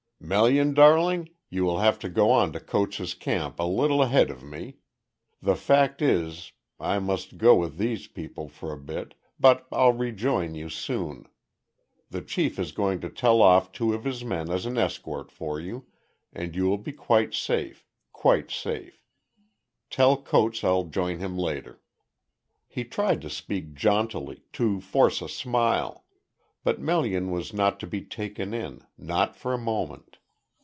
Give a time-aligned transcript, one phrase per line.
[0.23, 4.43] "Melian darling, you will have to go on to Coates' camp a little ahead of
[4.43, 4.77] me.
[5.41, 10.53] The fact is I must go with these people for a bit but I'll rejoin
[10.53, 11.25] you soon.
[12.11, 15.59] The chief is going to tell off two of his men as an escort for
[15.59, 15.87] you,
[16.31, 19.03] and you will be quite safe quite safe.
[19.89, 21.81] Tell Coates I'll join him later."
[22.67, 26.05] He tried to speak jauntily to force a smile.
[26.63, 30.19] But Melian was not to be taken in not for a moment.